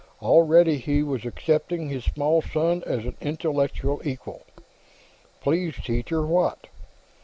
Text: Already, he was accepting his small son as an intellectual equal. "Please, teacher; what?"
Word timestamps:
Already, 0.23 0.79
he 0.79 1.03
was 1.03 1.25
accepting 1.27 1.87
his 1.87 2.05
small 2.05 2.41
son 2.41 2.81
as 2.87 3.05
an 3.05 3.15
intellectual 3.21 4.01
equal. 4.03 4.41
"Please, 5.41 5.75
teacher; 5.75 6.25
what?" 6.25 6.65